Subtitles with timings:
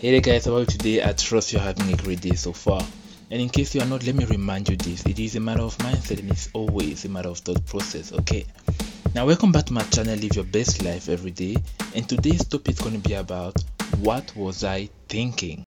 [0.00, 1.02] Hey there guys, how are you today?
[1.02, 2.80] I trust you're having a great day so far.
[3.32, 5.04] And in case you are not, let me remind you this.
[5.04, 8.46] It is a matter of mindset and it's always a matter of thought process, okay?
[9.16, 11.56] Now welcome back to my channel, Live Your Best Life Every Day.
[11.96, 13.60] And today's topic is going to be about
[13.98, 15.64] what was I thinking?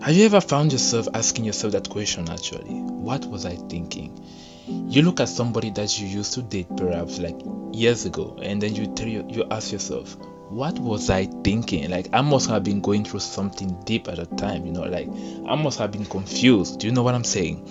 [0.00, 2.80] Have you ever found yourself asking yourself that question actually?
[2.80, 4.18] What was I thinking?
[4.66, 7.36] You look at somebody that you used to date perhaps like
[7.74, 10.16] years ago and then you tell you, you ask yourself,
[10.54, 11.90] what was I thinking?
[11.90, 15.08] Like I must have been going through something deep at the time, you know, like
[15.48, 16.78] I must have been confused.
[16.78, 17.68] Do you know what I'm saying?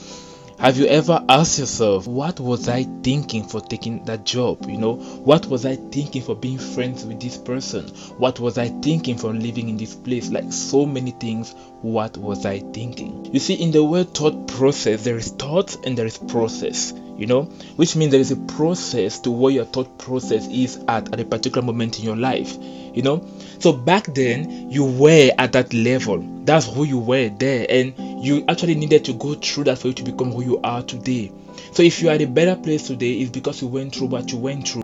[0.60, 4.66] Have you ever asked yourself, what was I thinking for taking that job?
[4.68, 7.88] You know, what was I thinking for being friends with this person?
[8.18, 10.30] What was I thinking for living in this place?
[10.30, 13.34] Like so many things, what was I thinking?
[13.34, 17.28] You see, in the word thought process, there is thought and there is process you
[17.28, 17.44] know
[17.76, 21.26] which means there is a process to where your thought process is at at a
[21.26, 22.58] particular moment in your life
[22.94, 23.26] you know.
[23.60, 26.20] So back then you were at that level.
[26.46, 27.66] That's who you were there.
[27.70, 30.84] And you actually needed to go through that for you to become who you are
[30.84, 31.32] today.
[31.72, 34.32] So if you are at a better place today it's because you went through what
[34.32, 34.84] you went through.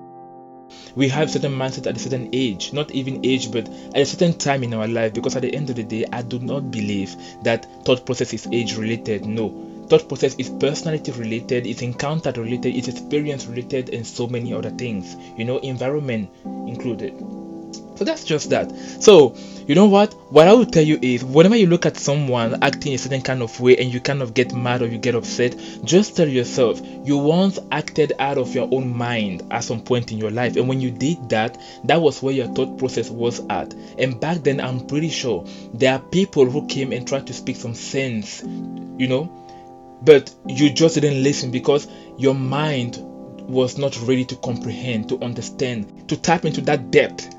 [0.96, 4.34] We have certain mindset at a certain age not even age but at a certain
[4.34, 7.16] time in our life because at the end of the day i do not believe
[7.44, 9.50] that thought process is age related no
[9.90, 14.70] thought process is personality related, it's encounter related, it's experience related, and so many other
[14.70, 17.14] things, you know, environment included.
[18.00, 18.72] So that's just that.
[19.02, 19.36] So,
[19.68, 20.14] you know what?
[20.32, 23.42] What I will tell you is whenever you look at someone acting a certain kind
[23.42, 26.80] of way and you kind of get mad or you get upset, just tell yourself
[27.04, 30.56] you once acted out of your own mind at some point in your life.
[30.56, 33.74] And when you did that, that was where your thought process was at.
[33.98, 37.58] And back then, I'm pretty sure there are people who came and tried to speak
[37.58, 39.49] some sense, you know,
[40.02, 42.98] but you just didn't listen because your mind
[43.50, 47.34] was not ready to comprehend, to understand, to tap into that depth.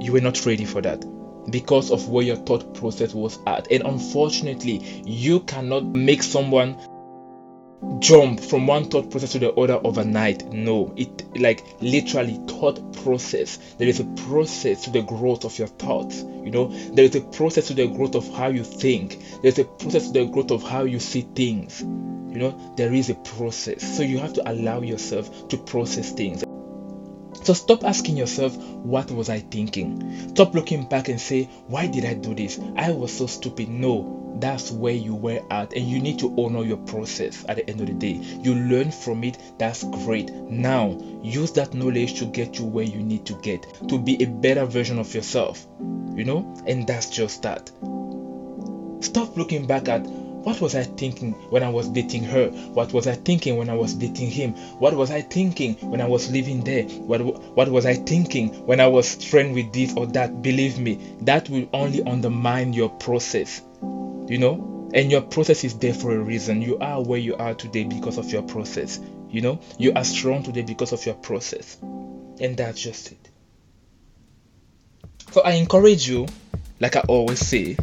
[0.00, 1.04] You were not ready for that
[1.50, 3.70] because of where your thought process was at.
[3.70, 6.76] And unfortunately, you cannot make someone
[7.98, 10.52] jump from one thought process to the other overnight.
[10.52, 13.58] No, it like literally thought process.
[13.78, 16.22] There is a process to the growth of your thoughts.
[16.22, 19.22] You know, there is a process to the growth of how you think.
[19.42, 21.80] There's a process to the growth of how you see things.
[21.80, 23.96] You know, there is a process.
[23.96, 26.45] So you have to allow yourself to process things.
[27.46, 30.30] So stop asking yourself, what was I thinking?
[30.30, 32.58] Stop looking back and say, why did I do this?
[32.74, 33.68] I was so stupid.
[33.68, 37.70] No, that's where you were at and you need to honor your process at the
[37.70, 42.26] end of the day you learn from it that's great now use that knowledge to
[42.26, 46.24] get you where you need to get to be a better version of yourself you
[46.24, 47.68] know and that's just that
[49.02, 50.06] stop looking back at
[50.46, 52.48] what was I thinking when I was dating her?
[52.72, 54.54] What was I thinking when I was dating him?
[54.78, 56.84] What was I thinking when I was living there?
[56.84, 57.20] What
[57.56, 60.42] what was I thinking when I was friend with this or that?
[60.42, 63.60] Believe me, that will only undermine your process
[64.28, 67.54] you know and your process is there for a reason you are where you are
[67.54, 71.76] today because of your process you know you are strong today because of your process
[71.82, 73.30] and that's just it
[75.30, 76.26] so i encourage you
[76.80, 77.76] like i always say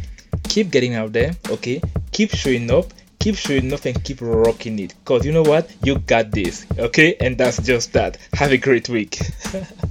[0.50, 1.82] keep getting out there okay
[2.14, 2.94] keep showing up
[3.24, 4.94] keep showing up and keep rocking it.
[5.00, 5.74] Because you know what?
[5.82, 7.16] You got this okay?
[7.22, 8.18] And that's just that.
[8.34, 9.18] Have a great week